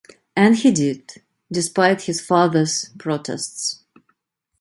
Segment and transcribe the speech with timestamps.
[0.35, 1.21] And he did,
[1.51, 3.83] despite his father's protests.